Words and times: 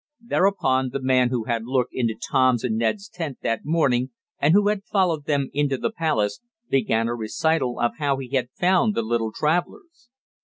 Thereupon 0.19 0.89
the 0.89 0.99
man 0.99 1.29
who 1.29 1.43
had 1.43 1.61
looked 1.65 1.93
into 1.93 2.15
Tom's 2.31 2.63
and 2.63 2.75
Ned's 2.75 3.07
tent 3.07 3.37
that 3.43 3.63
morning, 3.65 4.09
and 4.39 4.55
who 4.55 4.67
had 4.67 4.83
followed 4.83 5.25
them 5.25 5.51
into 5.53 5.77
the 5.77 5.91
palace, 5.91 6.41
began 6.67 7.07
a 7.07 7.13
recital 7.13 7.79
of 7.79 7.97
how 7.99 8.17
he 8.17 8.29
had 8.29 8.49
found 8.57 8.95
the 8.95 9.03
little 9.03 9.31
travelers. 9.31 10.09